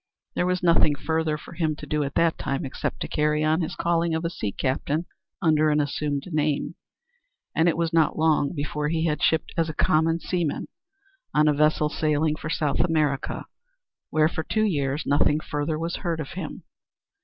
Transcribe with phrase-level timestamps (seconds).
[0.33, 3.61] There was nothing further for him to do at that time except to carry on
[3.61, 5.05] his calling of sea captain
[5.43, 6.73] under an assumed name,
[7.55, 10.69] and it was not long before he had shipped as a common seaman
[11.35, 13.45] on a vessel sailing for South America,
[14.09, 16.63] where for two years, nothing further was heard of him.